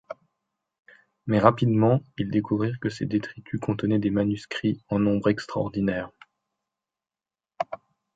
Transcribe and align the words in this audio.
Mais 1.27 1.37
rapidement, 1.37 2.01
ils 2.17 2.31
découvrirent 2.31 2.79
que 2.79 2.89
ces 2.89 3.05
détritus 3.05 3.59
contenaient 3.59 3.99
des 3.99 4.09
manuscrits 4.09 4.81
en 4.89 4.97
nombre 4.97 5.29
extraordinaire. 5.29 6.09